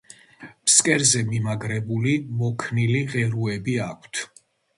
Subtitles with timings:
[0.69, 4.25] ფსკერზე მიმაგრებული მოქნილი ღეროები აქვთ.